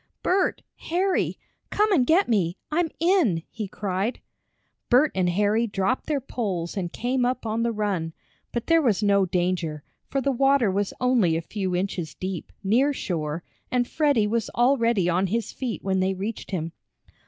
[0.23, 0.63] "Bert!!
[0.89, 1.37] Harry!
[1.69, 2.57] Come and get me!
[2.71, 4.19] I'm in!" he cried.
[4.89, 8.13] Bert and Harry dropped their poles and came up on the run,
[8.51, 12.93] but there was no danger, for the water was only a few inches deep, near
[12.93, 16.71] shore, and Freddie was already on his feet when they reached him.